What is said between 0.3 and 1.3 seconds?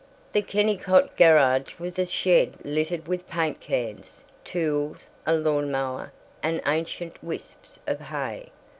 The Kennicott